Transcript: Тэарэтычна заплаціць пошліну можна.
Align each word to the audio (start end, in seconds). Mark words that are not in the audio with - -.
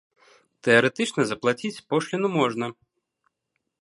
Тэарэтычна 0.67 1.21
заплаціць 1.31 1.83
пошліну 1.93 2.27
можна. 2.39 2.65